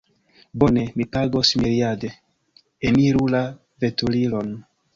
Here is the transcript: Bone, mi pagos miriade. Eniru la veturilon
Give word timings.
Bone, 0.61 0.85
mi 1.01 1.05
pagos 1.17 1.51
miriade. 1.65 2.11
Eniru 2.91 3.31
la 3.37 3.45
veturilon 3.85 4.53